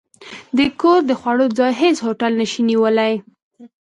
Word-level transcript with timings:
د 0.57 0.59
کور 0.81 0.99
د 1.09 1.11
خوړو، 1.19 1.45
ځای 1.57 1.71
هېڅ 1.81 1.97
هوټل 2.05 2.31
نه 2.39 2.45
شي 2.51 2.61
نیولی. 2.69 3.13